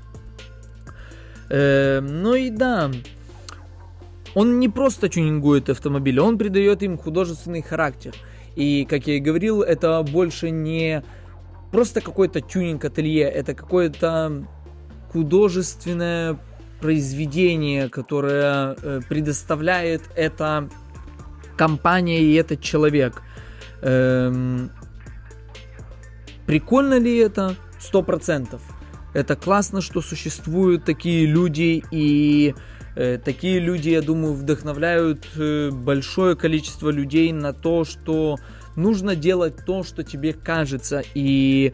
Э, 1.49 2.01
ну 2.01 2.35
и 2.35 2.51
да, 2.51 2.91
он 4.35 4.59
не 4.59 4.69
просто 4.69 5.09
тюнингует 5.09 5.71
автомобили, 5.71 6.19
он 6.19 6.37
придает 6.37 6.83
им 6.83 6.99
художественный 6.99 7.63
характер– 7.63 8.13
и, 8.59 8.83
как 8.83 9.07
я 9.07 9.15
и 9.15 9.19
говорил, 9.21 9.61
это 9.61 10.03
больше 10.03 10.49
не 10.49 11.01
просто 11.71 12.01
какой-то 12.01 12.41
тюнинг 12.41 12.83
ателье, 12.83 13.23
это 13.23 13.53
какое-то 13.53 14.45
художественное 15.13 16.37
произведение, 16.81 17.87
которое 17.87 18.75
э, 18.81 18.99
предоставляет 19.07 20.01
эта 20.13 20.69
компания 21.55 22.21
и 22.21 22.33
этот 22.33 22.61
человек. 22.61 23.21
Эм, 23.81 24.71
прикольно 26.45 26.99
ли 26.99 27.15
это? 27.17 27.55
Сто 27.79 28.03
процентов. 28.03 28.61
Это 29.13 29.37
классно, 29.37 29.79
что 29.79 30.01
существуют 30.01 30.83
такие 30.83 31.25
люди 31.25 31.81
и 31.91 32.55
такие 33.23 33.59
люди, 33.59 33.89
я 33.89 34.01
думаю, 34.01 34.33
вдохновляют 34.33 35.27
э, 35.37 35.69
большое 35.71 36.35
количество 36.35 36.89
людей 36.89 37.31
на 37.31 37.53
то, 37.53 37.85
что 37.85 38.37
нужно 38.75 39.15
делать 39.15 39.65
то, 39.65 39.83
что 39.83 40.03
тебе 40.03 40.33
кажется, 40.33 41.03
и 41.13 41.73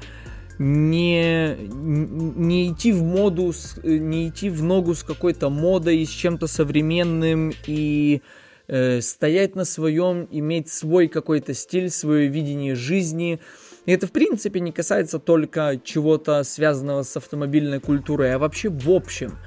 не, 0.58 1.56
не 1.58 2.72
идти 2.72 2.92
в 2.92 3.04
моду, 3.04 3.54
не 3.84 4.30
идти 4.30 4.50
в 4.50 4.64
ногу 4.64 4.96
с 4.96 5.04
какой-то 5.04 5.50
модой, 5.50 6.06
с 6.06 6.10
чем-то 6.10 6.48
современным 6.48 7.54
и 7.68 8.22
э, 8.68 9.02
стоять 9.02 9.56
на 9.56 9.66
своем, 9.66 10.28
иметь 10.32 10.70
свой 10.70 11.08
какой-то 11.08 11.54
стиль, 11.54 11.90
свое 11.90 12.28
видение 12.28 12.76
жизни, 12.76 13.40
И 13.86 13.92
это, 13.92 14.08
в 14.08 14.12
принципе, 14.12 14.60
не 14.60 14.72
касается 14.72 15.20
только 15.20 15.80
чего-то 15.84 16.44
связанного 16.44 17.04
с 17.04 17.16
автомобильной 17.18 17.80
культурой, 17.80 18.34
а 18.34 18.40
вообще 18.40 18.70
в 18.70 18.90
общем. 18.90 19.38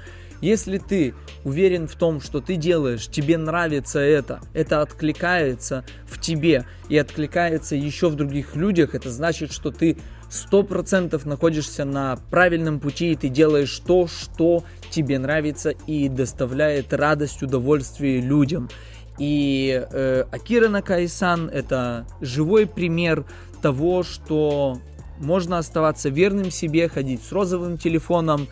Если 0.41 0.77
ты 0.77 1.13
уверен 1.43 1.87
в 1.87 1.95
том, 1.95 2.21
что 2.21 2.39
ты 2.39 2.55
делаешь, 2.55 3.07
тебе 3.07 3.37
нравится 3.37 3.99
это, 3.99 4.41
это 4.53 4.81
откликается 4.81 5.83
в 6.05 6.19
тебе 6.19 6.65
и 6.87 6.97
откликается 6.97 7.75
еще 7.75 8.09
в 8.09 8.15
других 8.15 8.55
людях, 8.55 8.95
это 8.95 9.09
значит, 9.09 9.51
что 9.51 9.71
ты 9.71 9.97
сто 10.29 10.63
процентов 10.63 11.25
находишься 11.25 11.85
на 11.85 12.17
правильном 12.29 12.79
пути 12.79 13.11
и 13.11 13.15
ты 13.15 13.29
делаешь 13.29 13.81
то, 13.85 14.07
что 14.07 14.63
тебе 14.89 15.19
нравится 15.19 15.71
и 15.87 16.07
доставляет 16.07 16.93
радость, 16.93 17.43
удовольствие 17.43 18.21
людям. 18.21 18.69
И 19.17 19.85
э, 19.91 20.23
Акира 20.31 20.69
Накайсан 20.69 21.49
это 21.49 22.07
живой 22.21 22.65
пример 22.65 23.25
того, 23.61 24.03
что 24.03 24.79
можно 25.19 25.57
оставаться 25.57 26.07
верным 26.09 26.51
себе, 26.51 26.87
ходить 26.87 27.21
с 27.21 27.31
розовым 27.33 27.77
телефоном, 27.77 28.47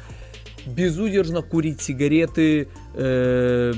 безудержно 0.67 1.41
курить 1.41 1.81
сигареты, 1.81 2.67
э, 2.93 3.73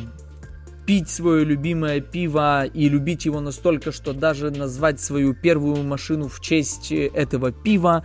пить 0.85 1.09
свое 1.09 1.45
любимое 1.45 2.01
пиво 2.01 2.65
и 2.65 2.89
любить 2.89 3.25
его 3.25 3.41
настолько, 3.41 3.91
что 3.91 4.13
даже 4.13 4.49
назвать 4.49 4.99
свою 4.99 5.35
первую 5.35 5.83
машину 5.83 6.27
в 6.27 6.41
честь 6.41 6.91
этого 6.91 7.51
пива 7.51 8.03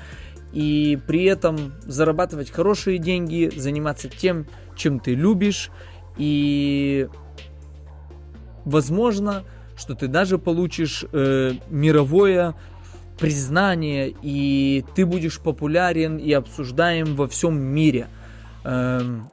и 0.52 0.98
при 1.06 1.24
этом 1.24 1.72
зарабатывать 1.86 2.50
хорошие 2.50 2.98
деньги, 2.98 3.50
заниматься 3.56 4.08
тем, 4.08 4.46
чем 4.76 5.00
ты 5.00 5.14
любишь 5.14 5.70
и 6.18 7.08
возможно, 8.64 9.44
что 9.76 9.94
ты 9.94 10.06
даже 10.06 10.38
получишь 10.38 11.04
э, 11.10 11.52
мировое 11.70 12.54
признание 13.18 14.14
и 14.22 14.84
ты 14.94 15.06
будешь 15.06 15.40
популярен 15.40 16.18
и 16.18 16.32
обсуждаем 16.32 17.16
во 17.16 17.28
всем 17.28 17.58
мире. 17.58 18.08
Эм, 18.64 19.30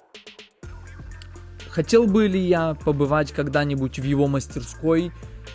хотел 1.70 2.06
бы 2.06 2.28
ли 2.28 2.40
я 2.40 2.76
побывать 2.76 3.32
когда-нибудь 3.32 4.00
в 4.00 4.04
его 4.04 4.28
мастерской? 4.28 5.12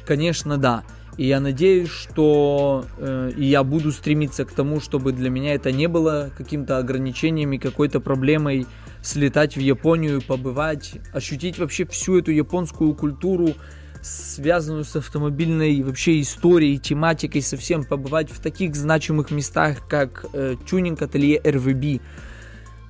Конечно, 0.06 0.56
да. 0.56 0.84
И 1.16 1.26
я 1.26 1.40
надеюсь, 1.40 1.88
что 1.88 2.84
э, 2.98 3.32
я 3.36 3.62
буду 3.62 3.90
стремиться 3.90 4.44
к 4.44 4.52
тому, 4.52 4.80
чтобы 4.80 5.12
для 5.12 5.30
меня 5.30 5.54
это 5.54 5.72
не 5.72 5.88
было 5.88 6.30
каким-то 6.36 6.76
ограничением 6.78 7.52
и 7.52 7.58
какой-то 7.58 8.00
проблемой 8.00 8.66
слетать 9.02 9.56
в 9.56 9.60
Японию, 9.60 10.20
побывать, 10.20 10.94
ощутить 11.14 11.58
вообще 11.58 11.86
всю 11.86 12.18
эту 12.18 12.32
японскую 12.32 12.94
культуру, 12.94 13.54
связанную 14.02 14.84
с 14.84 14.94
автомобильной 14.94 15.82
вообще 15.82 16.20
историей, 16.20 16.78
тематикой, 16.78 17.40
совсем 17.40 17.84
побывать 17.84 18.30
в 18.30 18.40
таких 18.40 18.76
значимых 18.76 19.30
местах, 19.30 19.88
как 19.88 20.26
э, 20.34 20.56
тюнинг-ателье 20.66 21.40
RVB. 21.42 22.02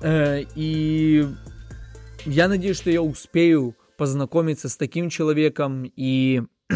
Э, 0.01 0.43
и 0.55 1.25
я 2.25 2.47
надеюсь, 2.47 2.77
что 2.77 2.89
я 2.89 3.01
успею 3.01 3.75
познакомиться 3.97 4.69
с 4.69 4.77
таким 4.77 5.09
человеком 5.09 5.91
и 5.95 6.43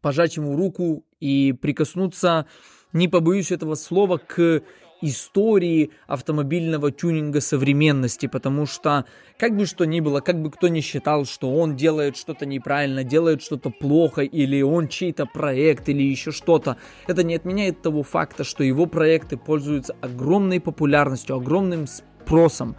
пожать 0.00 0.36
ему 0.36 0.56
руку 0.56 1.04
и 1.20 1.52
прикоснуться, 1.52 2.46
не 2.92 3.08
побоюсь 3.08 3.50
этого 3.50 3.74
слова, 3.74 4.18
к 4.18 4.62
истории 5.08 5.90
автомобильного 6.06 6.90
тюнинга 6.90 7.40
современности, 7.40 8.26
потому 8.26 8.66
что, 8.66 9.04
как 9.38 9.56
бы 9.56 9.66
что 9.66 9.84
ни 9.84 10.00
было, 10.00 10.20
как 10.20 10.40
бы 10.42 10.50
кто 10.50 10.68
ни 10.68 10.80
считал, 10.80 11.24
что 11.24 11.54
он 11.54 11.76
делает 11.76 12.16
что-то 12.16 12.46
неправильно, 12.46 13.04
делает 13.04 13.42
что-то 13.42 13.70
плохо, 13.70 14.22
или 14.22 14.62
он 14.62 14.88
чей-то 14.88 15.26
проект, 15.26 15.88
или 15.88 16.02
еще 16.02 16.30
что-то, 16.30 16.76
это 17.06 17.22
не 17.22 17.34
отменяет 17.34 17.82
того 17.82 18.02
факта, 18.02 18.44
что 18.44 18.64
его 18.64 18.86
проекты 18.86 19.36
пользуются 19.36 19.94
огромной 20.00 20.60
популярностью, 20.60 21.36
огромным 21.36 21.86
спросом. 21.86 22.76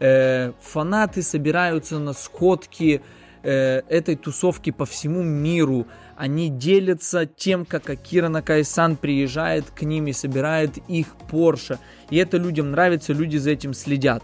Э, 0.00 0.52
фанаты 0.60 1.22
собираются 1.22 1.98
на 1.98 2.12
сходки 2.12 3.02
э, 3.48 3.82
этой 3.88 4.16
тусовки 4.16 4.70
по 4.70 4.84
всему 4.84 5.22
миру, 5.22 5.86
они 6.16 6.50
делятся 6.50 7.26
тем, 7.26 7.64
как 7.64 7.88
Акира 7.88 8.28
Накайсан 8.28 8.96
приезжает 8.96 9.70
к 9.70 9.82
ним 9.82 10.06
и 10.08 10.12
собирает 10.12 10.76
их 10.88 11.06
Porsche. 11.30 11.78
И 12.10 12.16
это 12.16 12.36
людям 12.36 12.72
нравится, 12.72 13.12
люди 13.12 13.38
за 13.38 13.50
этим 13.50 13.72
следят. 13.72 14.22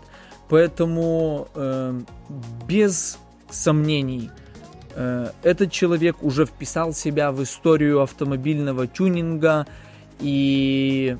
Поэтому 0.50 1.48
э, 1.54 2.00
без 2.68 3.18
сомнений 3.50 4.30
э, 4.94 5.30
этот 5.42 5.72
человек 5.72 6.22
уже 6.22 6.44
вписал 6.44 6.92
себя 6.92 7.32
в 7.32 7.42
историю 7.42 8.02
автомобильного 8.02 8.86
тюнинга. 8.86 9.66
И 10.20 11.16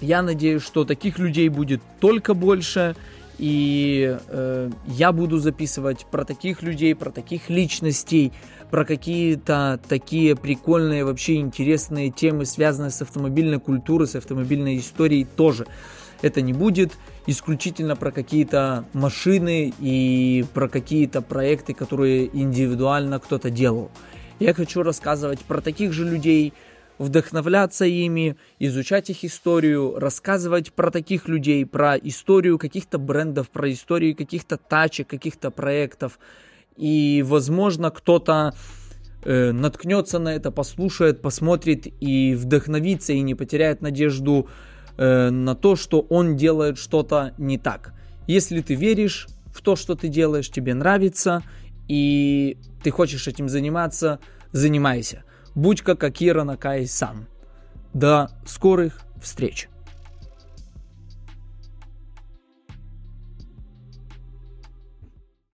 я 0.00 0.22
надеюсь, 0.22 0.62
что 0.62 0.84
таких 0.84 1.18
людей 1.18 1.48
будет 1.50 1.82
только 2.00 2.32
больше. 2.32 2.96
И 3.38 4.18
э, 4.28 4.70
я 4.86 5.12
буду 5.12 5.38
записывать 5.38 6.06
про 6.06 6.24
таких 6.24 6.62
людей, 6.62 6.94
про 6.94 7.10
таких 7.10 7.48
личностей, 7.50 8.32
про 8.70 8.84
какие-то 8.84 9.80
такие 9.88 10.34
прикольные, 10.34 11.04
вообще 11.04 11.36
интересные 11.36 12.10
темы, 12.10 12.44
связанные 12.44 12.90
с 12.90 13.00
автомобильной 13.00 13.60
культурой, 13.60 14.08
с 14.08 14.16
автомобильной 14.16 14.78
историей 14.78 15.24
тоже. 15.24 15.66
Это 16.20 16.40
не 16.40 16.52
будет 16.52 16.92
исключительно 17.26 17.94
про 17.94 18.10
какие-то 18.10 18.84
машины 18.92 19.72
и 19.78 20.44
про 20.52 20.68
какие-то 20.68 21.22
проекты, 21.22 21.74
которые 21.74 22.28
индивидуально 22.36 23.20
кто-то 23.20 23.50
делал. 23.50 23.90
Я 24.40 24.54
хочу 24.54 24.82
рассказывать 24.82 25.40
про 25.40 25.60
таких 25.60 25.92
же 25.92 26.04
людей, 26.04 26.52
вдохновляться 26.98 27.84
ими, 27.84 28.36
изучать 28.58 29.10
их 29.10 29.24
историю, 29.24 29.98
рассказывать 29.98 30.72
про 30.72 30.90
таких 30.90 31.28
людей, 31.28 31.64
про 31.64 31.96
историю 31.96 32.58
каких-то 32.58 32.98
брендов, 32.98 33.48
про 33.50 33.70
историю 33.72 34.16
каких-то 34.16 34.56
тачек, 34.56 35.08
каких-то 35.08 35.50
проектов. 35.50 36.18
И, 36.76 37.24
возможно, 37.26 37.90
кто-то 37.90 38.54
э, 39.24 39.52
наткнется 39.52 40.18
на 40.18 40.34
это, 40.34 40.50
послушает, 40.50 41.22
посмотрит 41.22 41.86
и 42.00 42.34
вдохновится, 42.34 43.12
и 43.12 43.20
не 43.20 43.34
потеряет 43.34 43.80
надежду 43.80 44.48
э, 44.96 45.30
на 45.30 45.54
то, 45.54 45.76
что 45.76 46.00
он 46.00 46.36
делает 46.36 46.78
что-то 46.78 47.34
не 47.38 47.58
так. 47.58 47.94
Если 48.26 48.60
ты 48.60 48.74
веришь 48.74 49.28
в 49.54 49.62
то, 49.62 49.76
что 49.76 49.94
ты 49.94 50.08
делаешь, 50.08 50.50
тебе 50.50 50.74
нравится, 50.74 51.42
и 51.88 52.58
ты 52.82 52.90
хочешь 52.90 53.26
этим 53.26 53.48
заниматься, 53.48 54.18
занимайся 54.52 55.24
будь 55.54 55.82
как 55.82 56.02
Акира 56.04 56.44
Накай-сан. 56.44 57.26
До 57.94 58.30
скорых 58.46 59.00
встреч! 59.20 59.68